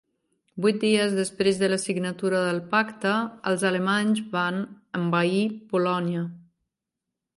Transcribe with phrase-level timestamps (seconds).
[0.63, 3.11] Vuit dies després de la signatura del pacte,
[3.51, 4.61] els alemanys van
[5.03, 6.25] envair Polònia.